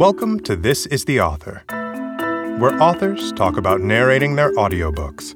Welcome 0.00 0.40
to 0.44 0.56
This 0.56 0.86
is 0.86 1.04
the 1.04 1.20
Author, 1.20 1.62
where 2.58 2.82
authors 2.82 3.32
talk 3.32 3.58
about 3.58 3.82
narrating 3.82 4.34
their 4.34 4.50
audiobooks. 4.54 5.34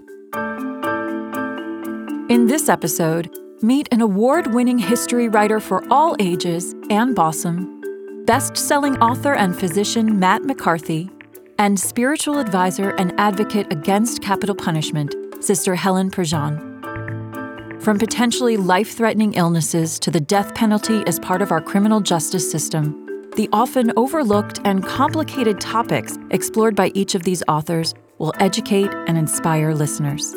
In 2.30 2.46
this 2.46 2.70
episode, 2.70 3.30
meet 3.60 3.90
an 3.92 4.00
award 4.00 4.54
winning 4.54 4.78
history 4.78 5.28
writer 5.28 5.60
for 5.60 5.84
all 5.92 6.16
ages, 6.18 6.74
Ann 6.88 7.14
Bausum, 7.14 8.24
best 8.24 8.56
selling 8.56 8.96
author 9.02 9.34
and 9.34 9.54
physician 9.54 10.18
Matt 10.18 10.44
McCarthy, 10.44 11.10
and 11.58 11.78
spiritual 11.78 12.38
advisor 12.38 12.92
and 12.92 13.12
advocate 13.20 13.70
against 13.70 14.22
capital 14.22 14.54
punishment, 14.54 15.14
Sister 15.40 15.74
Helen 15.74 16.10
Prejean. 16.10 17.82
From 17.82 17.98
potentially 17.98 18.56
life 18.56 18.96
threatening 18.96 19.34
illnesses 19.34 19.98
to 19.98 20.10
the 20.10 20.20
death 20.20 20.54
penalty 20.54 21.02
as 21.06 21.20
part 21.20 21.42
of 21.42 21.52
our 21.52 21.60
criminal 21.60 22.00
justice 22.00 22.50
system, 22.50 23.03
the 23.36 23.48
often 23.52 23.92
overlooked 23.96 24.60
and 24.64 24.84
complicated 24.84 25.60
topics 25.60 26.16
explored 26.30 26.76
by 26.76 26.92
each 26.94 27.16
of 27.16 27.24
these 27.24 27.42
authors 27.48 27.92
will 28.18 28.32
educate 28.38 28.90
and 29.08 29.18
inspire 29.18 29.74
listeners. 29.74 30.34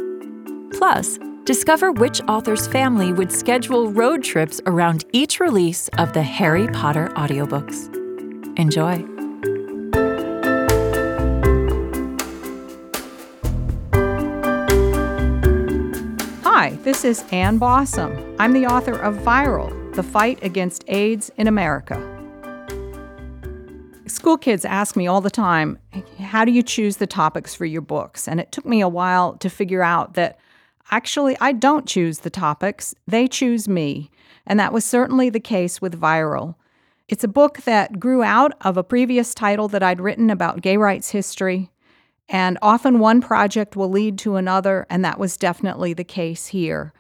Plus, 0.72 1.20
discover 1.44 1.92
which 1.92 2.22
author's 2.22 2.68
family 2.68 3.14
would 3.14 3.32
schedule 3.32 3.92
road 3.92 4.24
trips 4.24 4.60
around 4.66 5.06
each 5.14 5.40
release 5.40 5.90
of 6.00 6.14
the 6.14 6.24
Harry 6.24 6.68
Potter 6.70 7.10
audiobooks. 7.16 7.94
Enjoy. 8.58 9.06
Hi, 16.44 16.72
this 16.82 17.06
is 17.06 17.24
Ann 17.32 17.60
Bausum. 17.60 18.36
I'm 18.40 18.54
the 18.54 18.66
author 18.66 18.98
of 18.98 19.18
Viral 19.18 19.94
The 19.94 20.02
Fight 20.02 20.44
Against 20.44 20.84
AIDS 20.88 21.30
in 21.38 21.48
America. 21.48 22.17
School 24.28 24.38
kids 24.38 24.66
ask 24.66 24.98
me 24.98 25.08
all 25.08 25.22
the 25.22 25.30
time, 25.30 25.80
How 26.20 26.44
do 26.44 26.52
you 26.52 26.62
choose 26.62 26.98
the 26.98 27.08
topics 27.08 27.56
for 27.56 27.64
your 27.64 27.80
books? 27.80 28.28
And 28.28 28.42
it 28.42 28.52
took 28.52 28.66
me 28.66 28.82
a 28.82 28.90
while 28.90 29.38
to 29.38 29.50
figure 29.50 29.84
out 29.84 30.16
that 30.16 30.38
actually 30.92 31.38
I 31.40 31.54
don't 31.54 31.88
choose 31.88 32.20
the 32.20 32.30
topics, 32.30 32.94
they 33.08 33.30
choose 33.30 33.70
me. 33.70 34.12
And 34.46 34.60
that 34.60 34.74
was 34.74 34.84
certainly 34.84 35.30
the 35.30 35.40
case 35.40 35.82
with 35.82 35.98
Viral. 35.98 36.56
It's 37.08 37.24
a 37.24 37.30
book 37.30 37.60
that 37.60 38.02
grew 38.02 38.22
out 38.22 38.52
of 38.60 38.76
a 38.76 38.84
previous 38.84 39.34
title 39.34 39.70
that 39.70 39.82
I'd 39.82 40.02
written 40.02 40.30
about 40.30 40.60
gay 40.60 40.76
rights 40.76 41.12
history. 41.12 41.72
And 42.28 42.58
often 42.62 43.00
one 43.00 43.22
project 43.22 43.78
will 43.78 43.90
lead 43.90 44.18
to 44.20 44.36
another, 44.36 44.86
and 44.90 45.06
that 45.06 45.20
was 45.20 45.38
definitely 45.38 45.94
the 45.94 46.04
case 46.04 46.48
here. 46.48 46.92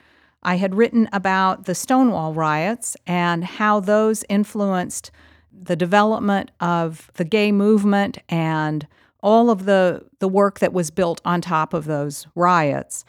I 0.43 0.55
had 0.55 0.75
written 0.75 1.09
about 1.11 1.65
the 1.65 1.75
Stonewall 1.75 2.33
riots 2.33 2.95
and 3.05 3.43
how 3.43 3.81
those 3.81 4.23
influenced 4.29 5.11
the 5.61 5.75
development 5.75 6.51
of 6.59 7.11
the 7.15 7.25
gay 7.25 7.51
movement 7.51 8.17
and 8.29 8.87
all 9.21 9.49
of 9.49 9.65
the, 9.65 10.05
the 10.19 10.27
work 10.27 10.59
that 10.59 10.73
was 10.73 10.91
built 10.91 11.21
on 11.25 11.41
top 11.41 11.73
of 11.73 11.85
those 11.85 12.27
riots. 12.35 13.03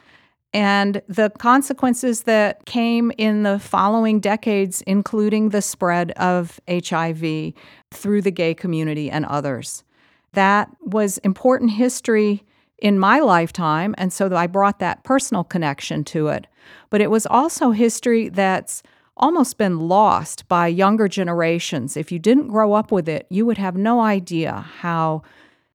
And 0.54 1.02
the 1.08 1.30
consequences 1.38 2.22
that 2.22 2.64
came 2.64 3.12
in 3.18 3.42
the 3.42 3.58
following 3.58 4.18
decades, 4.18 4.82
including 4.86 5.50
the 5.50 5.60
spread 5.60 6.12
of 6.12 6.58
HIV 6.68 7.52
through 7.90 8.22
the 8.22 8.30
gay 8.30 8.54
community 8.54 9.10
and 9.10 9.26
others. 9.26 9.84
That 10.32 10.70
was 10.80 11.18
important 11.18 11.72
history 11.72 12.44
in 12.78 12.98
my 12.98 13.18
lifetime, 13.18 13.94
and 13.98 14.12
so 14.12 14.34
I 14.34 14.46
brought 14.46 14.78
that 14.78 15.04
personal 15.04 15.44
connection 15.44 16.04
to 16.04 16.28
it. 16.28 16.46
But 16.90 17.00
it 17.00 17.10
was 17.10 17.26
also 17.26 17.72
history 17.72 18.28
that's 18.28 18.82
almost 19.18 19.58
been 19.58 19.88
lost 19.88 20.46
by 20.48 20.68
younger 20.68 21.08
generations. 21.08 21.96
If 21.96 22.10
you 22.12 22.18
didn't 22.18 22.48
grow 22.48 22.72
up 22.72 22.90
with 22.92 23.08
it, 23.08 23.26
you 23.30 23.44
would 23.46 23.58
have 23.58 23.76
no 23.76 24.00
idea 24.00 24.66
how 24.80 25.22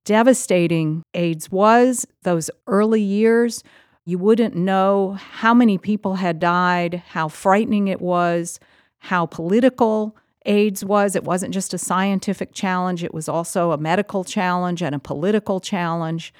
devastating 0.05 1.03
AIDS 1.13 1.51
was 1.51 2.05
those 2.23 2.49
early 2.67 3.01
years. 3.01 3.63
You 4.05 4.17
wouldn't 4.17 4.55
know 4.55 5.13
how 5.13 5.53
many 5.53 5.77
people 5.77 6.15
had 6.15 6.39
died, 6.39 7.03
how 7.09 7.27
frightening 7.27 7.87
it 7.87 8.01
was, 8.01 8.59
how 8.99 9.25
political 9.25 10.15
AIDS 10.45 10.83
was. 10.83 11.15
It 11.15 11.23
wasn't 11.23 11.53
just 11.53 11.73
a 11.73 11.77
scientific 11.77 12.53
challenge, 12.53 13.03
it 13.03 13.13
was 13.13 13.29
also 13.29 13.71
a 13.71 13.77
medical 13.77 14.23
challenge 14.23 14.81
and 14.81 14.93
a 14.93 14.99
political 14.99 15.59
challenge. 15.59 16.33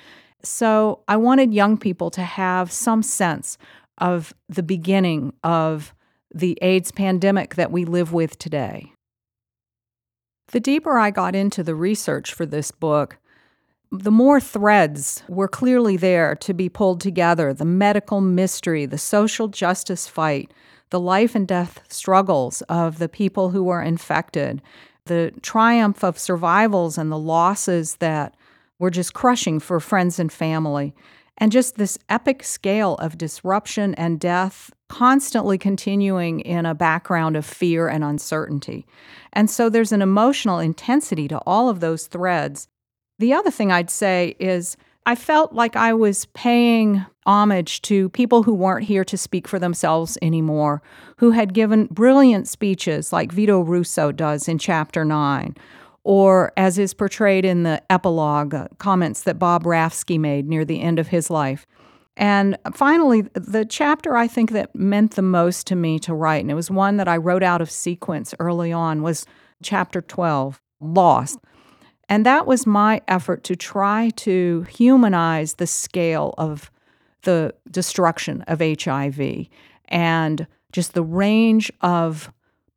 So 0.44 1.00
I 1.08 1.16
wanted 1.16 1.54
young 1.54 1.78
people 1.78 2.10
to 2.12 2.22
have 2.22 2.72
some 2.72 3.02
sense 3.02 3.58
of 3.98 4.34
the 4.50 4.64
beginning 4.64 5.34
of 5.44 5.94
the 6.34 6.58
AIDS 6.62 6.92
pandemic 6.92 7.56
that 7.56 7.72
we 7.72 7.86
live 7.86 8.12
with 8.12 8.40
today. 8.40 8.92
The 10.52 10.60
deeper 10.60 10.98
I 10.98 11.12
got 11.12 11.36
into 11.36 11.64
the 11.64 11.76
research 11.76 12.34
for 12.34 12.46
this 12.46 12.72
book, 12.72 13.18
the 13.92 14.12
more 14.12 14.40
threads 14.40 15.24
were 15.30 15.48
clearly 15.48 15.98
there 15.98 16.36
to 16.38 16.54
be 16.54 16.68
pulled 16.68 17.00
together 17.00 17.54
the 17.54 17.66
medical 17.66 18.22
mystery, 18.22 18.86
the 18.86 18.98
social 18.98 19.48
justice 19.48 20.08
fight, 20.08 20.52
the 20.90 21.00
life 21.00 21.36
and 21.36 21.48
death 21.48 21.82
struggles 21.90 22.62
of 22.64 22.98
the 23.00 23.10
people 23.10 23.52
who 23.52 23.64
were 23.64 23.82
infected, 23.82 24.62
the 25.06 25.32
triumph 25.42 26.04
of 26.04 26.18
survivals 26.18 26.98
and 26.98 27.12
the 27.12 27.18
losses 27.18 27.96
that 27.96 28.36
were 28.80 28.90
just 28.90 29.14
crushing 29.14 29.60
for 29.60 29.80
friends 29.80 30.20
and 30.20 30.32
family, 30.32 30.94
and 31.38 31.52
just 31.52 31.76
this 31.76 31.98
epic 32.10 32.44
scale 32.44 32.96
of 32.96 33.18
disruption 33.18 33.94
and 33.96 34.20
death 34.20 34.72
constantly 34.94 35.58
continuing 35.58 36.40
in 36.42 36.68
a 36.68 36.76
background 36.76 37.36
of 37.36 37.44
fear 37.44 37.88
and 37.88 38.04
uncertainty. 38.04 38.86
And 39.34 39.50
so 39.50 39.68
there's 39.68 39.92
an 39.92 40.04
emotional 40.04 40.60
intensity 40.60 41.28
to 41.30 41.40
all 41.48 41.68
of 41.68 41.80
those 41.80 42.06
threads. 42.06 42.68
The 43.18 43.34
other 43.34 43.50
thing 43.50 43.72
I'd 43.72 43.90
say 43.90 44.36
is 44.38 44.78
I 45.08 45.16
felt 45.16 45.52
like 45.52 45.76
I 45.76 45.94
was 45.94 46.26
paying 46.36 47.04
homage 47.26 47.82
to 47.84 48.10
people 48.10 48.44
who 48.44 48.54
weren't 48.54 48.86
here 48.86 49.04
to 49.06 49.18
speak 49.18 49.48
for 49.48 49.58
themselves 49.58 50.16
anymore, 50.22 50.84
who 51.18 51.32
had 51.32 51.56
given 51.56 51.88
brilliant 51.88 52.48
speeches 52.48 53.12
like 53.12 53.32
Vito 53.32 53.62
Russo 53.62 54.12
does 54.12 54.48
in 54.48 54.60
Chapter 54.60 55.04
9, 55.04 55.56
or 56.04 56.54
as 56.56 56.78
is 56.78 56.94
portrayed 56.94 57.46
in 57.46 57.64
the 57.64 57.82
epilogue, 57.92 58.54
uh, 58.54 58.68
comments 58.78 59.24
that 59.24 59.40
Bob 59.40 59.64
Rafsky 59.64 60.20
made 60.20 60.48
near 60.48 60.64
the 60.64 60.82
end 60.82 61.00
of 61.00 61.08
his 61.08 61.32
life. 61.32 61.66
And 62.16 62.58
finally, 62.74 63.22
the 63.34 63.66
chapter 63.66 64.16
I 64.16 64.28
think 64.28 64.52
that 64.52 64.76
meant 64.76 65.16
the 65.16 65.22
most 65.22 65.66
to 65.68 65.76
me 65.76 65.98
to 66.00 66.14
write, 66.14 66.42
and 66.42 66.52
it 66.52 66.56
was 66.56 66.70
one 66.70 66.98
that 66.98 67.08
I 67.08 67.18
wrote 67.18 67.44
out 67.44 67.62
of 67.62 67.72
sequence 67.72 68.36
early 68.40 68.72
on, 68.72 69.02
was 69.02 69.26
chapter 69.64 70.02
12, 70.02 70.62
Lost. 70.80 71.40
And 72.10 72.26
that 72.26 72.46
was 72.46 72.68
my 72.68 73.02
effort 73.08 73.44
to 73.46 73.56
try 73.56 74.12
to 74.18 74.66
humanize 74.70 75.56
the 75.56 75.66
scale 75.66 76.36
of 76.38 76.70
the 77.24 77.56
destruction 77.72 78.42
of 78.44 78.60
HIV 78.60 79.48
and 79.88 80.46
just 80.72 80.94
the 80.94 81.04
range 81.04 81.72
of 81.82 82.32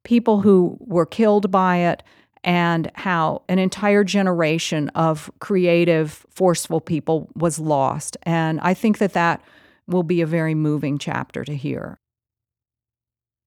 people 0.05 0.41
who 0.41 0.79
were 0.81 1.07
killed 1.07 1.51
by 1.51 1.79
it 1.79 2.03
and 2.47 2.93
how 2.95 3.43
an 3.49 3.59
entire 3.59 4.05
generation 4.05 4.89
of 4.91 5.31
creative, 5.41 6.25
forceful 6.31 6.81
people 6.81 7.29
was 7.35 7.59
lost. 7.59 8.17
And 8.23 8.61
I 8.61 8.73
think 8.73 8.99
that 8.99 9.15
that 9.15 9.43
will 9.89 10.05
be 10.05 10.21
a 10.21 10.27
very 10.27 10.55
moving 10.55 10.97
chapter 10.97 11.45
to 11.45 11.55
hear. 11.55 11.99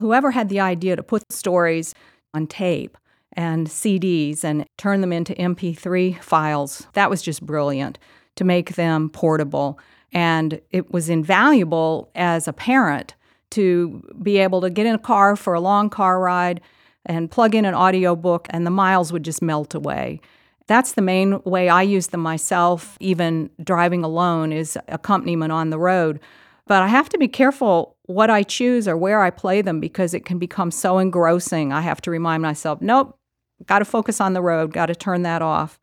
Whoever 0.01 0.31
had 0.31 0.49
the 0.49 0.59
idea 0.59 0.97
to 0.97 1.03
put 1.03 1.31
stories 1.31 1.95
on 2.33 2.45
tape 2.45 2.97
and 3.33 3.67
CDs 3.67 4.43
and 4.43 4.65
turn 4.77 4.99
them 4.99 5.13
into 5.13 5.33
MP3 5.35 6.21
files, 6.21 6.85
that 6.93 7.09
was 7.09 7.21
just 7.21 7.45
brilliant 7.45 7.97
to 8.35 8.43
make 8.43 8.75
them 8.75 9.09
portable. 9.09 9.79
And 10.11 10.59
it 10.71 10.91
was 10.91 11.09
invaluable 11.09 12.11
as 12.15 12.49
a 12.49 12.53
parent 12.53 13.15
to 13.51 14.03
be 14.21 14.39
able 14.39 14.59
to 14.61 14.69
get 14.69 14.85
in 14.85 14.95
a 14.95 14.99
car 14.99 15.37
for 15.37 15.53
a 15.53 15.61
long 15.61 15.89
car 15.89 16.19
ride 16.19 16.59
and 17.09 17.29
plug 17.29 17.55
in 17.55 17.65
an 17.65 17.73
audiobook 17.73 18.47
and 18.51 18.65
the 18.65 18.71
miles 18.71 19.11
would 19.11 19.23
just 19.23 19.41
melt 19.41 19.73
away. 19.73 20.21
That's 20.67 20.93
the 20.93 21.01
main 21.01 21.41
way 21.43 21.67
I 21.67 21.81
use 21.81 22.07
them 22.07 22.21
myself, 22.21 22.95
even 22.99 23.49
driving 23.61 24.03
alone, 24.03 24.53
is 24.53 24.77
accompaniment 24.87 25.51
on 25.51 25.71
the 25.71 25.79
road. 25.79 26.19
But 26.67 26.83
I 26.83 26.87
have 26.87 27.09
to 27.09 27.17
be 27.17 27.27
careful 27.27 27.97
what 28.03 28.29
I 28.29 28.43
choose 28.43 28.87
or 28.87 28.95
where 28.95 29.23
I 29.23 29.31
play 29.31 29.63
them 29.63 29.79
because 29.79 30.13
it 30.13 30.23
can 30.23 30.37
become 30.37 30.69
so 30.69 30.99
engrossing. 30.99 31.73
I 31.73 31.81
have 31.81 31.99
to 32.01 32.11
remind 32.11 32.43
myself, 32.43 32.79
nope, 32.79 33.17
got 33.65 33.79
to 33.79 33.85
focus 33.85 34.21
on 34.21 34.33
the 34.33 34.41
road, 34.43 34.71
got 34.71 34.85
to 34.85 34.95
turn 34.95 35.23
that 35.23 35.41
off. 35.41 35.79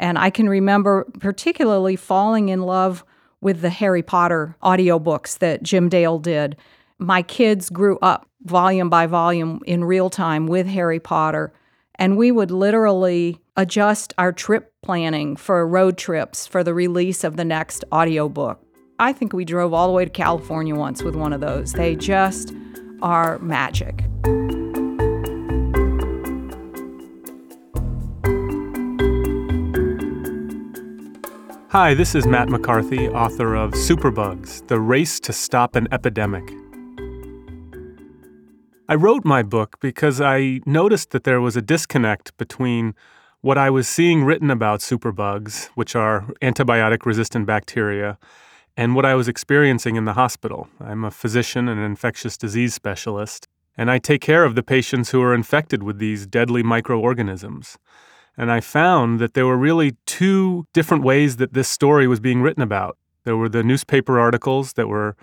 And 0.00 0.18
I 0.18 0.30
can 0.30 0.48
remember 0.48 1.06
particularly 1.20 1.94
falling 1.94 2.48
in 2.48 2.62
love 2.62 3.04
with 3.40 3.60
the 3.60 3.70
Harry 3.70 4.02
Potter 4.02 4.56
audiobooks 4.60 5.38
that 5.38 5.62
Jim 5.62 5.88
Dale 5.88 6.18
did. 6.18 6.56
My 7.04 7.20
kids 7.20 7.68
grew 7.68 7.98
up 8.00 8.26
volume 8.44 8.88
by 8.88 9.06
volume 9.06 9.60
in 9.66 9.84
real 9.84 10.08
time 10.08 10.46
with 10.46 10.66
Harry 10.66 10.98
Potter, 10.98 11.52
and 11.96 12.16
we 12.16 12.32
would 12.32 12.50
literally 12.50 13.42
adjust 13.58 14.14
our 14.16 14.32
trip 14.32 14.72
planning 14.82 15.36
for 15.36 15.68
road 15.68 15.98
trips 15.98 16.46
for 16.46 16.64
the 16.64 16.72
release 16.72 17.22
of 17.22 17.36
the 17.36 17.44
next 17.44 17.84
audiobook. 17.92 18.58
I 18.98 19.12
think 19.12 19.34
we 19.34 19.44
drove 19.44 19.74
all 19.74 19.86
the 19.86 19.92
way 19.92 20.06
to 20.06 20.10
California 20.10 20.74
once 20.74 21.02
with 21.02 21.14
one 21.14 21.34
of 21.34 21.42
those. 21.42 21.74
They 21.74 21.94
just 21.94 22.54
are 23.02 23.38
magic. 23.40 24.02
Hi, 31.68 31.92
this 31.92 32.14
is 32.14 32.26
Matt 32.26 32.48
McCarthy, 32.48 33.10
author 33.10 33.54
of 33.56 33.72
Superbugs 33.72 34.66
The 34.68 34.80
Race 34.80 35.20
to 35.20 35.34
Stop 35.34 35.76
an 35.76 35.86
Epidemic. 35.92 36.63
I 38.86 38.94
wrote 38.96 39.24
my 39.24 39.42
book 39.42 39.80
because 39.80 40.20
I 40.20 40.60
noticed 40.66 41.12
that 41.12 41.24
there 41.24 41.40
was 41.40 41.56
a 41.56 41.62
disconnect 41.62 42.36
between 42.36 42.94
what 43.40 43.56
I 43.56 43.70
was 43.70 43.88
seeing 43.88 44.24
written 44.24 44.50
about 44.50 44.80
superbugs, 44.80 45.70
which 45.74 45.96
are 45.96 46.28
antibiotic 46.42 47.06
resistant 47.06 47.46
bacteria, 47.46 48.18
and 48.76 48.94
what 48.94 49.06
I 49.06 49.14
was 49.14 49.26
experiencing 49.26 49.96
in 49.96 50.04
the 50.04 50.12
hospital. 50.12 50.68
I'm 50.80 51.02
a 51.02 51.10
physician 51.10 51.66
and 51.66 51.80
an 51.80 51.86
infectious 51.86 52.36
disease 52.36 52.74
specialist, 52.74 53.48
and 53.74 53.90
I 53.90 53.96
take 53.96 54.20
care 54.20 54.44
of 54.44 54.54
the 54.54 54.62
patients 54.62 55.10
who 55.10 55.22
are 55.22 55.34
infected 55.34 55.82
with 55.82 55.98
these 55.98 56.26
deadly 56.26 56.62
microorganisms. 56.62 57.78
And 58.36 58.52
I 58.52 58.60
found 58.60 59.18
that 59.18 59.32
there 59.32 59.46
were 59.46 59.56
really 59.56 59.96
two 60.04 60.66
different 60.74 61.04
ways 61.04 61.36
that 61.36 61.54
this 61.54 61.68
story 61.68 62.06
was 62.06 62.20
being 62.20 62.42
written 62.42 62.62
about. 62.62 62.98
There 63.24 63.36
were 63.36 63.48
the 63.48 63.62
newspaper 63.62 64.18
articles 64.20 64.74
that 64.74 64.88
were 64.88 65.16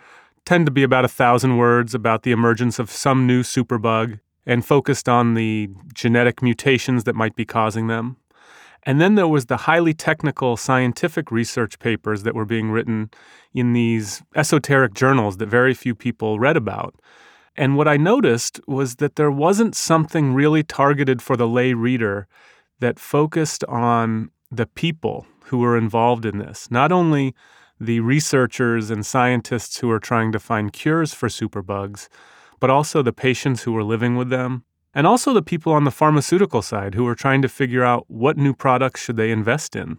tend 0.46 0.66
to 0.66 0.72
be 0.72 0.84
about 0.84 1.06
a 1.06 1.10
thousand 1.10 1.58
words 1.58 1.94
about 1.94 2.24
the 2.24 2.32
emergence 2.32 2.80
of 2.80 2.90
some 2.90 3.28
new 3.28 3.44
superbug 3.44 4.20
and 4.46 4.66
focused 4.66 5.08
on 5.08 5.34
the 5.36 5.70
genetic 5.94 6.42
mutations 6.42 7.04
that 7.04 7.16
might 7.16 7.36
be 7.36 7.46
causing 7.46 7.88
them. 7.88 8.18
And 8.84 9.00
then 9.00 9.16
there 9.16 9.28
was 9.28 9.46
the 9.46 9.58
highly 9.58 9.94
technical 9.94 10.58
scientific 10.58 11.32
research 11.32 11.78
papers 11.78 12.24
that 12.24 12.34
were 12.34 12.46
being 12.46 12.72
written 12.72 13.12
in 13.54 13.74
these 13.74 14.24
esoteric 14.36 14.94
journals 14.94 15.38
that 15.38 15.50
very 15.50 15.76
few 15.76 15.94
people 15.94 16.40
read 16.40 16.58
about. 16.58 16.96
And 17.56 17.78
what 17.78 17.88
I 17.88 17.98
noticed 17.98 18.60
was 18.68 18.96
that 18.96 19.18
there 19.18 19.30
wasn't 19.30 19.76
something 19.76 20.34
really 20.34 20.64
targeted 20.64 21.22
for 21.22 21.38
the 21.38 21.48
lay 21.48 21.74
reader 21.74 22.28
that 22.80 22.98
focused 22.98 23.64
on 23.66 24.32
the 24.50 24.66
people 24.66 25.28
who 25.46 25.60
were 25.60 25.78
involved 25.78 26.26
in 26.26 26.40
this, 26.40 26.72
not 26.72 26.92
only 26.92 27.36
the 27.82 28.00
researchers 28.00 28.92
and 28.92 29.04
scientists 29.04 29.80
who 29.80 29.90
are 29.90 30.00
trying 30.00 30.32
to 30.32 30.40
find 30.40 30.72
cures 30.72 31.16
for 31.16 31.28
superbugs, 31.28 32.08
but 32.60 32.70
also 32.70 33.02
the 33.02 33.12
patients 33.12 33.64
who 33.64 33.76
are 33.76 33.84
living 33.84 34.16
with 34.16 34.30
them, 34.30 34.64
and 34.94 35.08
also 35.08 35.34
the 35.34 35.42
people 35.42 35.74
on 35.74 35.84
the 35.84 35.90
pharmaceutical 35.90 36.62
side 36.62 36.94
who 36.94 37.08
are 37.08 37.16
trying 37.16 37.42
to 37.42 37.50
figure 37.50 37.84
out 37.84 38.06
what 38.08 38.38
new 38.38 38.54
products 38.54 39.02
should 39.02 39.18
they 39.18 39.32
invest 39.32 39.76
in. 39.76 39.98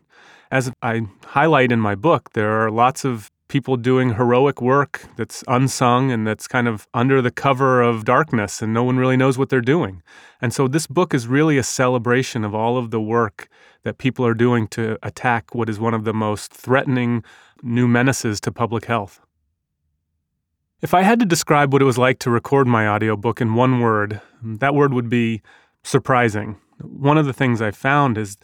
As 0.48 0.70
I 0.80 1.02
highlight 1.24 1.72
in 1.72 1.80
my 1.80 1.96
book, 1.96 2.30
there 2.34 2.52
are 2.62 2.70
lots 2.70 3.04
of 3.04 3.32
people 3.48 3.76
doing 3.76 4.14
heroic 4.14 4.62
work 4.62 5.04
that's 5.16 5.42
unsung 5.48 6.12
and 6.12 6.26
that's 6.26 6.46
kind 6.46 6.68
of 6.68 6.86
under 6.94 7.20
the 7.20 7.30
cover 7.30 7.82
of 7.82 8.04
darkness 8.04 8.62
and 8.62 8.72
no 8.72 8.84
one 8.84 8.96
really 8.96 9.16
knows 9.16 9.36
what 9.36 9.48
they're 9.48 9.60
doing. 9.60 10.02
And 10.40 10.54
so 10.54 10.68
this 10.68 10.86
book 10.86 11.12
is 11.12 11.26
really 11.26 11.58
a 11.58 11.62
celebration 11.62 12.44
of 12.44 12.54
all 12.54 12.78
of 12.78 12.90
the 12.92 13.00
work 13.00 13.48
that 13.82 13.98
people 13.98 14.24
are 14.24 14.34
doing 14.34 14.68
to 14.68 14.96
attack 15.02 15.54
what 15.54 15.68
is 15.68 15.80
one 15.80 15.94
of 15.94 16.04
the 16.04 16.14
most 16.14 16.52
threatening 16.52 17.24
new 17.62 17.86
menaces 17.86 18.40
to 18.40 18.52
public 18.52 18.86
health. 18.86 19.20
If 20.80 20.94
I 20.94 21.02
had 21.02 21.20
to 21.20 21.24
describe 21.24 21.72
what 21.72 21.80
it 21.80 21.86
was 21.86 21.98
like 21.98 22.18
to 22.20 22.30
record 22.30 22.66
my 22.66 22.88
audiobook 22.88 23.40
in 23.40 23.54
one 23.54 23.80
word, 23.80 24.20
that 24.42 24.74
word 24.74 24.92
would 24.92 25.08
be 25.08 25.42
surprising. 25.84 26.56
One 26.80 27.16
of 27.16 27.26
the 27.26 27.32
things 27.32 27.62
I 27.62 27.70
found 27.70 28.18
is 28.18 28.36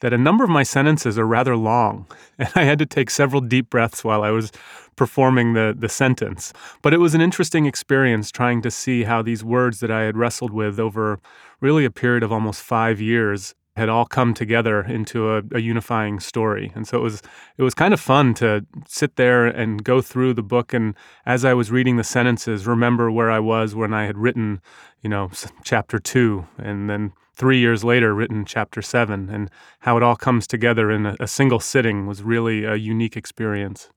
that 0.00 0.12
a 0.12 0.18
number 0.18 0.42
of 0.42 0.50
my 0.50 0.64
sentences 0.64 1.18
are 1.18 1.26
rather 1.26 1.56
long, 1.56 2.06
and 2.38 2.50
I 2.56 2.64
had 2.64 2.78
to 2.80 2.86
take 2.86 3.10
several 3.10 3.40
deep 3.40 3.70
breaths 3.70 4.02
while 4.02 4.22
I 4.22 4.30
was 4.30 4.50
performing 4.96 5.54
the, 5.54 5.74
the 5.76 5.88
sentence. 5.88 6.52
But 6.82 6.92
it 6.92 6.98
was 6.98 7.14
an 7.14 7.20
interesting 7.20 7.66
experience 7.66 8.30
trying 8.30 8.60
to 8.62 8.70
see 8.70 9.04
how 9.04 9.22
these 9.22 9.44
words 9.44 9.80
that 9.80 9.90
I 9.90 10.02
had 10.02 10.16
wrestled 10.16 10.52
with 10.52 10.78
over 10.78 11.20
really 11.60 11.84
a 11.84 11.90
period 11.90 12.22
of 12.22 12.32
almost 12.32 12.62
five 12.62 13.00
years 13.00 13.54
had 13.76 13.88
all 13.88 14.06
come 14.06 14.34
together 14.34 14.82
into 14.82 15.30
a, 15.30 15.42
a, 15.52 15.58
unifying 15.58 16.20
story. 16.20 16.70
And 16.74 16.86
so 16.86 16.98
it 16.98 17.02
was 17.02 17.22
it 17.58 17.62
was 17.62 17.74
kind 17.74 17.92
of 17.92 18.00
fun 18.00 18.34
to 18.34 18.64
sit 18.86 19.16
there 19.16 19.46
and 19.46 19.82
go 19.82 20.00
through 20.00 20.34
the 20.34 20.42
book 20.42 20.72
and 20.72 20.94
as 21.26 21.44
I 21.44 21.54
was 21.54 21.72
reading 21.72 21.96
the 21.96 22.04
sentences 22.04 22.66
remember 22.66 23.10
where 23.10 23.30
I 23.30 23.40
was 23.40 23.74
when 23.74 23.92
I 23.92 24.04
had 24.04 24.16
written, 24.16 24.60
you 25.02 25.10
know, 25.10 25.30
chapter 25.64 25.98
2 25.98 26.46
and 26.58 26.88
then 26.88 27.12
three 27.34 27.58
years 27.58 27.84
later 27.84 28.14
written 28.14 28.44
chapter 28.44 28.80
seven, 28.80 29.28
and 29.28 29.50
how 29.80 29.96
it 29.96 30.02
all 30.02 30.16
comes 30.16 30.46
together 30.46 30.90
in 30.90 31.06
a, 31.06 31.16
a 31.20 31.26
single 31.26 31.60
sitting 31.60 32.06
was 32.06 32.22
really 32.22 32.64
a 32.64 32.76
unique 32.76 33.16
experience. 33.16 33.90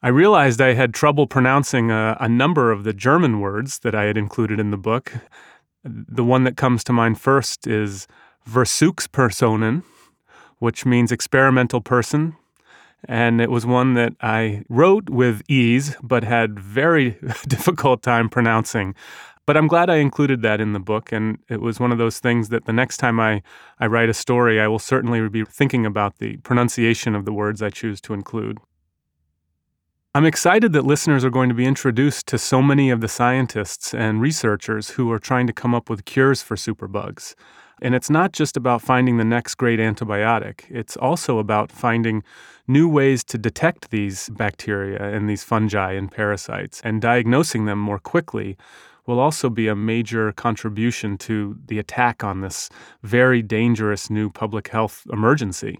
I 0.00 0.08
realized 0.08 0.60
I 0.60 0.74
had 0.74 0.94
trouble 0.94 1.26
pronouncing 1.26 1.90
a, 1.90 2.16
a, 2.20 2.28
number 2.28 2.70
of 2.70 2.84
the 2.84 2.92
German 2.92 3.40
words 3.40 3.80
that 3.80 3.96
I 3.96 4.04
had 4.04 4.16
included 4.16 4.60
in 4.60 4.70
the 4.70 4.76
book. 4.76 5.12
The 5.84 6.24
one 6.24 6.44
that 6.44 6.56
comes 6.56 6.82
to 6.84 6.92
mind 6.92 7.20
first 7.20 7.66
is 7.66 8.06
Versuchspersonen, 8.48 9.82
which 10.58 10.84
means 10.84 11.12
experimental 11.12 11.80
person. 11.80 12.36
And 13.04 13.40
it 13.40 13.50
was 13.50 13.64
one 13.64 13.94
that 13.94 14.14
I 14.20 14.64
wrote 14.68 15.08
with 15.08 15.42
ease, 15.48 15.94
but 16.02 16.24
had 16.24 16.58
very 16.58 17.10
difficult 17.46 18.02
time 18.02 18.28
pronouncing. 18.28 18.94
But 19.46 19.56
I'm 19.56 19.68
glad 19.68 19.88
I 19.88 19.96
included 19.96 20.42
that 20.42 20.60
in 20.60 20.72
the 20.72 20.80
book. 20.80 21.12
And 21.12 21.38
it 21.48 21.60
was 21.60 21.80
one 21.80 21.92
of 21.92 21.98
those 21.98 22.18
things 22.18 22.48
that 22.48 22.66
the 22.66 22.72
next 22.72 22.98
time 22.98 23.18
I, 23.20 23.42
I 23.78 23.86
write 23.86 24.08
a 24.08 24.14
story, 24.14 24.60
I 24.60 24.66
will 24.68 24.78
certainly 24.78 25.26
be 25.28 25.44
thinking 25.44 25.86
about 25.86 26.18
the 26.18 26.36
pronunciation 26.38 27.14
of 27.14 27.24
the 27.24 27.32
words 27.32 27.62
I 27.62 27.70
choose 27.70 28.00
to 28.02 28.14
include. 28.14 28.58
I'm 30.18 30.26
excited 30.26 30.72
that 30.72 30.84
listeners 30.84 31.24
are 31.24 31.30
going 31.30 31.48
to 31.48 31.54
be 31.54 31.64
introduced 31.64 32.26
to 32.26 32.38
so 32.38 32.60
many 32.60 32.90
of 32.90 33.00
the 33.00 33.06
scientists 33.06 33.94
and 33.94 34.20
researchers 34.20 34.90
who 34.90 35.12
are 35.12 35.20
trying 35.20 35.46
to 35.46 35.52
come 35.52 35.76
up 35.76 35.88
with 35.88 36.06
cures 36.06 36.42
for 36.42 36.56
superbugs. 36.56 37.36
And 37.80 37.94
it's 37.94 38.10
not 38.10 38.32
just 38.32 38.56
about 38.56 38.82
finding 38.82 39.18
the 39.18 39.24
next 39.24 39.54
great 39.54 39.78
antibiotic, 39.78 40.62
it's 40.70 40.96
also 40.96 41.38
about 41.38 41.70
finding 41.70 42.24
new 42.66 42.88
ways 42.88 43.22
to 43.26 43.38
detect 43.38 43.92
these 43.92 44.28
bacteria 44.30 45.00
and 45.00 45.30
these 45.30 45.44
fungi 45.44 45.92
and 45.92 46.10
parasites 46.10 46.80
and 46.82 47.00
diagnosing 47.00 47.66
them 47.66 47.78
more 47.78 48.00
quickly 48.00 48.56
will 49.06 49.20
also 49.20 49.48
be 49.48 49.68
a 49.68 49.76
major 49.76 50.32
contribution 50.32 51.16
to 51.18 51.56
the 51.66 51.78
attack 51.78 52.24
on 52.24 52.40
this 52.40 52.68
very 53.04 53.40
dangerous 53.40 54.10
new 54.10 54.30
public 54.30 54.66
health 54.66 55.06
emergency. 55.12 55.78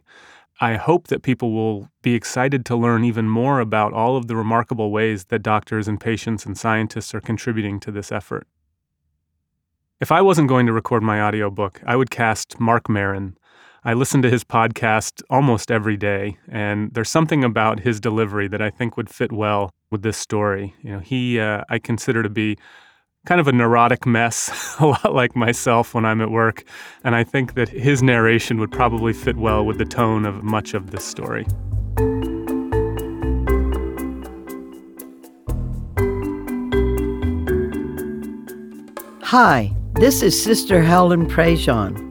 I 0.61 0.75
hope 0.75 1.07
that 1.07 1.23
people 1.23 1.53
will 1.53 1.89
be 2.03 2.15
excited 2.15 2.67
to 2.67 2.77
learn 2.77 3.05
even 3.05 3.29
more 3.29 3.61
about 3.61 3.93
all 3.93 4.17
of 4.17 4.27
the 4.27 4.35
remarkable 4.35 4.91
ways 4.91 5.27
that 5.27 5.43
doctors 5.43 5.87
and 5.87 6.01
patients 6.01 6.45
and 6.45 6.59
scientists 6.59 7.15
are 7.15 7.21
contributing 7.21 7.79
to 7.81 7.93
this 7.93 8.11
effort. 8.11 8.47
If 10.01 10.11
I 10.11 10.21
wasn't 10.21 10.49
going 10.49 10.67
to 10.67 10.73
record 10.73 11.03
my 11.03 11.21
audiobook, 11.23 11.81
I 11.87 11.95
would 11.95 12.11
cast 12.11 12.59
Mark 12.59 12.89
Maron. 12.89 13.37
I 13.85 13.95
listen 13.95 14.21
to 14.23 14.31
his 14.31 14.43
podcast 14.43 15.23
almost 15.31 15.71
every 15.71 15.97
day, 15.97 16.39
and 16.49 16.93
there's 16.93 17.09
something 17.09 17.45
about 17.45 17.81
his 17.81 18.01
delivery 18.01 18.49
that 18.49 18.61
I 18.61 18.71
think 18.71 18.97
would 18.97 19.09
fit 19.09 19.31
well 19.31 19.71
with 19.91 20.03
this 20.03 20.17
story. 20.17 20.75
You 20.83 20.93
know, 20.93 20.99
he 20.99 21.39
uh, 21.39 21.63
I 21.69 21.79
consider 21.79 22.25
to 22.25 22.29
be 22.29 22.59
kind 23.29 23.43
of 23.43 23.47
a 23.47 23.53
neurotic 23.53 24.07
mess, 24.07 24.75
a 24.81 24.87
lot 24.87 25.15
like 25.15 25.37
myself 25.37 25.93
when 25.93 26.07
I'm 26.07 26.23
at 26.23 26.31
work, 26.31 26.65
and 27.05 27.15
I 27.15 27.25
think 27.25 27.53
that 27.57 27.69
his 27.69 28.03
narration 28.03 28.59
would 28.59 28.73
probably 28.73 29.13
fit 29.13 29.37
well 29.37 29.67
with 29.67 29.77
the 29.77 29.85
tone 29.85 30.25
of 30.25 30.43
much 30.43 30.73
of 30.73 30.93
this 30.93 31.05
story. 31.05 31.45
Hi, 39.25 39.75
this 39.97 40.23
is 40.23 40.43
Sister 40.43 40.83
Helen 40.83 41.29
Prejean. 41.29 42.07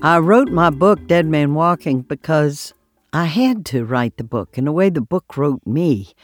I 0.00 0.16
wrote 0.16 0.48
my 0.48 0.70
book, 0.70 1.06
Dead 1.06 1.26
Man 1.26 1.52
Walking, 1.52 2.00
because 2.00 2.72
I 3.12 3.26
had 3.26 3.66
to 3.66 3.84
write 3.84 4.16
the 4.16 4.24
book 4.24 4.56
in 4.56 4.66
a 4.66 4.72
way 4.72 4.88
the 4.88 5.02
book 5.02 5.36
wrote 5.36 5.60
me 5.66 6.14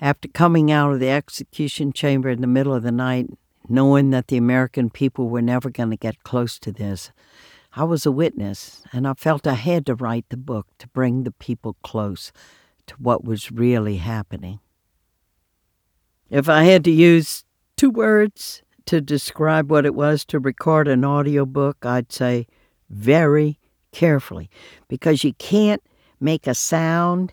after 0.00 0.28
coming 0.28 0.70
out 0.70 0.92
of 0.92 1.00
the 1.00 1.10
execution 1.10 1.92
chamber 1.92 2.30
in 2.30 2.40
the 2.40 2.46
middle 2.46 2.74
of 2.74 2.82
the 2.82 2.92
night, 2.92 3.28
knowing 3.68 4.10
that 4.10 4.28
the 4.28 4.36
American 4.36 4.90
people 4.90 5.28
were 5.28 5.42
never 5.42 5.70
going 5.70 5.90
to 5.90 5.96
get 5.96 6.22
close 6.22 6.58
to 6.58 6.72
this, 6.72 7.12
I 7.74 7.84
was 7.84 8.04
a 8.04 8.10
witness, 8.10 8.82
and 8.92 9.06
I 9.06 9.14
felt 9.14 9.46
I 9.46 9.54
had 9.54 9.86
to 9.86 9.94
write 9.94 10.26
the 10.28 10.36
book 10.36 10.66
to 10.78 10.88
bring 10.88 11.22
the 11.22 11.30
people 11.30 11.76
close 11.82 12.32
to 12.86 12.94
what 12.96 13.24
was 13.24 13.52
really 13.52 13.98
happening. 13.98 14.58
If 16.30 16.48
I 16.48 16.64
had 16.64 16.82
to 16.84 16.90
use 16.90 17.44
two 17.76 17.90
words 17.90 18.62
to 18.86 19.00
describe 19.00 19.70
what 19.70 19.86
it 19.86 19.94
was 19.94 20.24
to 20.26 20.40
record 20.40 20.88
an 20.88 21.04
audiobook, 21.04 21.84
I'd 21.84 22.10
say 22.10 22.46
very 22.88 23.58
carefully, 23.92 24.50
because 24.88 25.22
you 25.22 25.34
can't 25.34 25.82
make 26.18 26.46
a 26.46 26.54
sound 26.54 27.32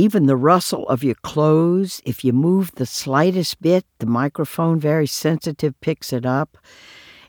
even 0.00 0.24
the 0.24 0.36
rustle 0.36 0.88
of 0.88 1.04
your 1.04 1.14
clothes, 1.16 2.00
if 2.06 2.24
you 2.24 2.32
move 2.32 2.72
the 2.76 2.86
slightest 2.86 3.60
bit, 3.60 3.84
the 3.98 4.06
microphone, 4.06 4.80
very 4.80 5.06
sensitive, 5.06 5.78
picks 5.82 6.10
it 6.10 6.24
up. 6.24 6.56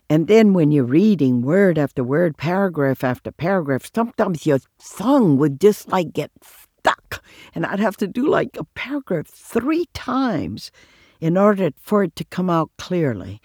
And 0.08 0.26
then 0.26 0.54
when 0.54 0.72
you're 0.72 0.84
reading 0.84 1.42
word 1.42 1.76
after 1.76 2.02
word, 2.02 2.38
paragraph 2.38 3.04
after 3.04 3.30
paragraph, 3.30 3.90
sometimes 3.94 4.46
your 4.46 4.60
tongue 4.96 5.36
would 5.36 5.60
just 5.60 5.88
like 5.88 6.14
get 6.14 6.30
stuck. 6.40 7.22
And 7.54 7.66
I'd 7.66 7.78
have 7.78 7.98
to 7.98 8.06
do 8.06 8.26
like 8.26 8.56
a 8.56 8.64
paragraph 8.64 9.26
three 9.26 9.86
times 9.92 10.72
in 11.20 11.36
order 11.36 11.72
for 11.78 12.04
it 12.04 12.16
to 12.16 12.24
come 12.24 12.48
out 12.48 12.70
clearly. 12.78 13.42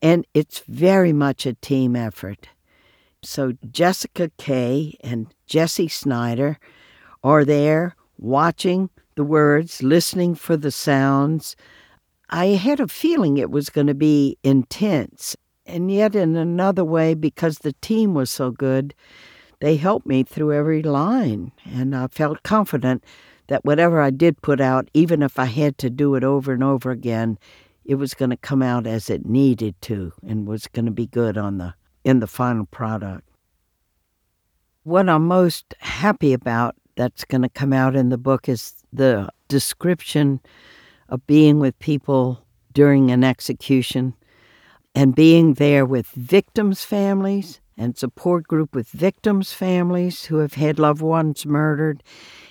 And 0.00 0.26
it's 0.32 0.60
very 0.60 1.12
much 1.12 1.44
a 1.44 1.52
team 1.52 1.94
effort. 1.94 2.48
So 3.22 3.52
Jessica 3.70 4.30
Kay 4.38 4.96
and 5.02 5.34
Jesse 5.46 5.88
Snyder 5.88 6.58
are 7.22 7.44
there 7.44 7.94
watching 8.20 8.90
the 9.16 9.24
words, 9.24 9.82
listening 9.82 10.34
for 10.34 10.56
the 10.56 10.70
sounds. 10.70 11.56
I 12.28 12.46
had 12.46 12.80
a 12.80 12.88
feeling 12.88 13.36
it 13.36 13.50
was 13.50 13.70
going 13.70 13.88
to 13.88 13.94
be 13.94 14.38
intense. 14.44 15.36
And 15.66 15.90
yet, 15.90 16.14
in 16.14 16.36
another 16.36 16.84
way, 16.84 17.14
because 17.14 17.58
the 17.58 17.74
team 17.80 18.14
was 18.14 18.30
so 18.30 18.50
good, 18.50 18.94
they 19.60 19.76
helped 19.76 20.06
me 20.06 20.22
through 20.22 20.52
every 20.52 20.82
line. 20.82 21.52
And 21.64 21.94
I 21.94 22.06
felt 22.08 22.42
confident 22.42 23.04
that 23.48 23.64
whatever 23.64 24.00
I 24.00 24.10
did 24.10 24.40
put 24.42 24.60
out, 24.60 24.88
even 24.94 25.22
if 25.22 25.38
I 25.38 25.46
had 25.46 25.76
to 25.78 25.90
do 25.90 26.14
it 26.14 26.24
over 26.24 26.52
and 26.52 26.62
over 26.62 26.90
again, 26.90 27.38
it 27.84 27.96
was 27.96 28.14
going 28.14 28.30
to 28.30 28.36
come 28.36 28.62
out 28.62 28.86
as 28.86 29.10
it 29.10 29.26
needed 29.26 29.74
to 29.82 30.12
and 30.26 30.46
was 30.46 30.66
going 30.68 30.86
to 30.86 30.92
be 30.92 31.06
good 31.06 31.36
on 31.36 31.58
the 31.58 31.74
in 32.04 32.20
the 32.20 32.26
final 32.26 32.64
product. 32.66 33.28
What 34.84 35.08
I'm 35.08 35.26
most 35.26 35.74
happy 35.80 36.32
about 36.32 36.76
that's 36.96 37.24
going 37.24 37.42
to 37.42 37.48
come 37.48 37.72
out 37.72 37.96
in 37.96 38.08
the 38.08 38.18
book 38.18 38.48
is 38.48 38.74
the 38.92 39.28
description 39.48 40.40
of 41.08 41.26
being 41.26 41.58
with 41.58 41.78
people 41.78 42.44
during 42.72 43.10
an 43.10 43.24
execution 43.24 44.14
and 44.94 45.14
being 45.14 45.54
there 45.54 45.84
with 45.84 46.06
victims' 46.08 46.84
families 46.84 47.60
and 47.76 47.96
support 47.96 48.46
group 48.46 48.74
with 48.74 48.88
victims' 48.88 49.52
families 49.52 50.26
who 50.26 50.36
have 50.38 50.54
had 50.54 50.78
loved 50.78 51.00
ones 51.00 51.46
murdered, 51.46 52.02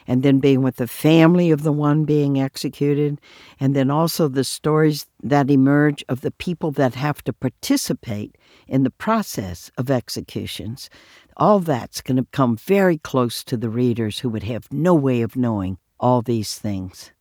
and 0.09 0.23
then 0.23 0.39
being 0.39 0.63
with 0.63 0.77
the 0.77 0.87
family 0.87 1.51
of 1.51 1.61
the 1.61 1.71
one 1.71 2.03
being 2.03 2.41
executed, 2.41 3.21
and 3.59 3.75
then 3.75 3.91
also 3.91 4.27
the 4.27 4.43
stories 4.43 5.05
that 5.21 5.51
emerge 5.51 6.03
of 6.09 6.21
the 6.21 6.31
people 6.31 6.71
that 6.71 6.95
have 6.95 7.23
to 7.23 7.31
participate 7.31 8.35
in 8.67 8.81
the 8.81 8.89
process 8.89 9.69
of 9.77 9.91
executions. 9.91 10.89
All 11.37 11.59
that's 11.59 12.01
going 12.01 12.17
to 12.17 12.25
come 12.31 12.57
very 12.57 12.97
close 12.97 13.43
to 13.43 13.55
the 13.55 13.69
readers 13.69 14.17
who 14.17 14.29
would 14.29 14.41
have 14.41 14.73
no 14.73 14.95
way 14.95 15.21
of 15.21 15.35
knowing 15.35 15.77
all 15.99 16.23
these 16.23 16.57
things. 16.57 17.11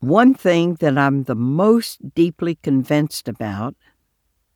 One 0.00 0.34
thing 0.34 0.74
that 0.80 0.98
I'm 0.98 1.22
the 1.22 1.36
most 1.36 2.12
deeply 2.12 2.56
convinced 2.56 3.28
about 3.28 3.76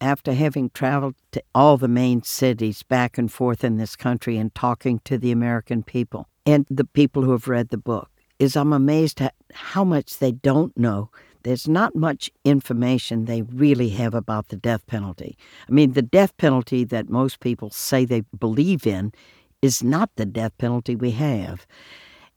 after 0.00 0.32
having 0.32 0.70
traveled 0.70 1.14
to 1.30 1.42
all 1.54 1.76
the 1.76 1.86
main 1.86 2.24
cities 2.24 2.82
back 2.82 3.16
and 3.16 3.30
forth 3.30 3.62
in 3.62 3.76
this 3.76 3.94
country 3.94 4.36
and 4.36 4.52
talking 4.56 4.98
to 5.04 5.16
the 5.16 5.30
American 5.30 5.84
people 5.84 6.26
and 6.50 6.66
the 6.68 6.84
people 6.84 7.22
who 7.22 7.30
have 7.30 7.46
read 7.46 7.68
the 7.68 7.78
book 7.78 8.10
is 8.40 8.56
I'm 8.56 8.72
amazed 8.72 9.20
at 9.20 9.34
how 9.52 9.84
much 9.84 10.18
they 10.18 10.32
don't 10.32 10.76
know. 10.76 11.10
There's 11.44 11.68
not 11.68 11.94
much 11.94 12.28
information 12.44 13.24
they 13.24 13.42
really 13.42 13.90
have 13.90 14.14
about 14.14 14.48
the 14.48 14.56
death 14.56 14.84
penalty. 14.88 15.38
I 15.68 15.72
mean, 15.72 15.92
the 15.92 16.02
death 16.02 16.36
penalty 16.38 16.82
that 16.84 17.08
most 17.08 17.38
people 17.38 17.70
say 17.70 18.04
they 18.04 18.22
believe 18.36 18.84
in 18.84 19.12
is 19.62 19.84
not 19.84 20.10
the 20.16 20.26
death 20.26 20.58
penalty 20.58 20.96
we 20.96 21.12
have. 21.12 21.68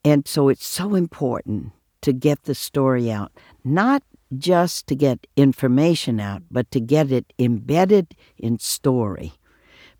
And 0.06 0.28
so 0.28 0.48
it's 0.48 0.66
so 0.66 0.94
important 0.94 1.72
to 2.02 2.14
get 2.14 2.44
the 2.44 2.54
story 2.54 3.10
out, 3.12 3.32
not 3.64 4.04
just 4.38 4.86
to 4.88 4.96
get 4.96 5.26
information 5.36 6.20
out, 6.20 6.44
but 6.52 6.70
to 6.70 6.80
get 6.80 7.12
it 7.12 7.34
embedded 7.40 8.16
in 8.38 8.60
story. 8.60 9.34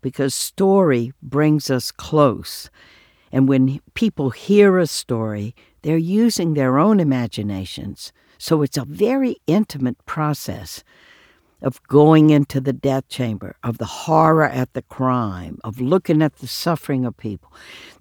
Because 0.02 0.36
story 0.36 1.12
brings 1.20 1.68
us 1.68 1.90
close. 1.90 2.70
And 3.34 3.48
when 3.48 3.80
people 3.94 4.30
hear 4.30 4.78
a 4.78 4.86
story, 4.86 5.56
they're 5.82 5.96
using 5.96 6.54
their 6.54 6.78
own 6.78 7.00
imaginations. 7.00 8.12
So 8.38 8.62
it's 8.62 8.76
a 8.76 8.84
very 8.84 9.38
intimate 9.48 9.98
process 10.06 10.84
of 11.60 11.82
going 11.88 12.30
into 12.30 12.60
the 12.60 12.72
death 12.72 13.08
chamber, 13.08 13.56
of 13.64 13.78
the 13.78 13.86
horror 13.86 14.44
at 14.44 14.72
the 14.74 14.82
crime, 14.82 15.58
of 15.64 15.80
looking 15.80 16.22
at 16.22 16.36
the 16.36 16.46
suffering 16.46 17.04
of 17.04 17.16
people, 17.16 17.52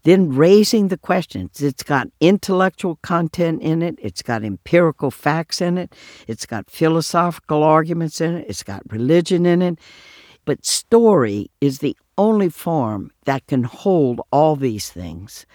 then 0.03 0.35
raising 0.35 0.89
the 0.89 0.97
questions. 0.99 1.61
It's 1.63 1.81
got 1.81 2.09
intellectual 2.19 2.99
content 3.01 3.63
in 3.63 3.81
it, 3.81 3.95
it's 3.99 4.21
got 4.21 4.43
empirical 4.43 5.09
facts 5.09 5.61
in 5.61 5.79
it, 5.79 5.95
it's 6.27 6.45
got 6.45 6.69
philosophical 6.69 7.63
arguments 7.63 8.21
in 8.21 8.35
it, 8.35 8.45
it's 8.47 8.61
got 8.61 8.83
religion 8.91 9.47
in 9.47 9.63
it. 9.63 9.79
But 10.45 10.65
story 10.65 11.49
is 11.61 11.79
the 11.79 11.95
only 12.17 12.49
form 12.49 13.11
that 13.25 13.47
can 13.47 13.63
hold 13.63 14.21
all 14.31 14.55
these 14.55 14.89
things. 14.89 15.45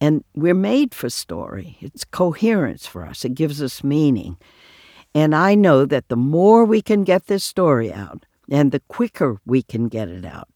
And 0.00 0.24
we're 0.34 0.54
made 0.54 0.94
for 0.94 1.10
story. 1.10 1.76
It's 1.80 2.04
coherence 2.04 2.86
for 2.86 3.04
us, 3.04 3.24
it 3.24 3.34
gives 3.34 3.62
us 3.62 3.84
meaning. 3.84 4.36
And 5.14 5.34
I 5.34 5.54
know 5.54 5.84
that 5.86 6.08
the 6.08 6.16
more 6.16 6.64
we 6.64 6.82
can 6.82 7.02
get 7.04 7.26
this 7.26 7.42
story 7.42 7.92
out, 7.92 8.24
and 8.50 8.72
the 8.72 8.80
quicker 8.88 9.40
we 9.46 9.62
can 9.62 9.88
get 9.88 10.08
it 10.08 10.24
out, 10.24 10.48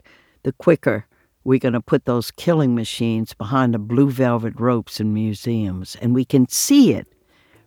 the 0.43 0.53
quicker 0.53 1.07
we're 1.45 1.59
going 1.59 1.73
to 1.73 1.81
put 1.81 2.05
those 2.05 2.31
killing 2.31 2.75
machines 2.75 3.35
behind 3.35 3.75
the 3.75 3.79
blue 3.79 4.11
velvet 4.11 4.55
ropes 4.59 5.01
in 5.01 5.13
museums. 5.13 5.97
And 6.01 6.15
we 6.15 6.25
can 6.25 6.49
see 6.49 6.95
it. 6.95 7.12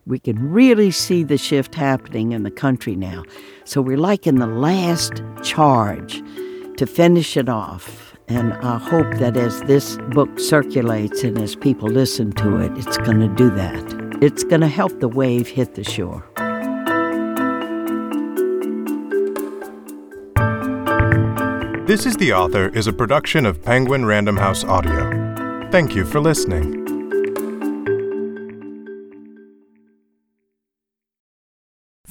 We 0.07 0.19
can 0.19 0.51
really 0.51 0.91
see 0.91 1.23
the 1.23 1.37
shift 1.37 1.73
happening 1.73 2.31
in 2.31 2.43
the 2.43 2.51
country 2.51 2.95
now. 2.95 3.23
So 3.63 3.81
we're 3.81 3.97
like 3.97 4.27
in 4.27 4.35
the 4.35 4.45
last 4.45 5.23
charge 5.41 6.21
to 6.77 6.85
finish 6.85 7.35
it 7.35 7.49
off. 7.49 8.15
And 8.27 8.53
I 8.53 8.77
hope 8.77 9.15
that 9.15 9.35
as 9.35 9.61
this 9.63 9.97
book 10.11 10.39
circulates 10.39 11.23
and 11.23 11.39
as 11.39 11.55
people 11.55 11.89
listen 11.89 12.33
to 12.33 12.57
it, 12.57 12.71
it's 12.77 12.97
going 12.97 13.19
to 13.19 13.27
do 13.29 13.49
that. 13.51 14.19
It's 14.21 14.43
going 14.43 14.61
to 14.61 14.67
help 14.67 14.99
the 14.99 15.07
wave 15.07 15.47
hit 15.47 15.73
the 15.73 15.83
shore. 15.83 16.23
This 21.87 22.05
is 22.05 22.15
the 22.17 22.31
Author 22.31 22.69
is 22.69 22.85
a 22.85 22.93
production 22.93 23.45
of 23.47 23.61
Penguin 23.63 24.05
Random 24.05 24.37
House 24.37 24.63
Audio. 24.63 25.69
Thank 25.71 25.95
you 25.95 26.05
for 26.05 26.19
listening. 26.19 26.84